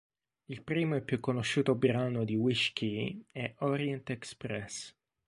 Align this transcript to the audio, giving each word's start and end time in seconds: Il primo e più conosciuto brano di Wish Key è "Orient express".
Il 0.45 0.63
primo 0.63 0.95
e 0.95 1.03
più 1.03 1.19
conosciuto 1.19 1.75
brano 1.75 2.23
di 2.25 2.35
Wish 2.35 2.73
Key 2.73 3.23
è 3.31 3.53
"Orient 3.59 4.09
express". 4.09 4.95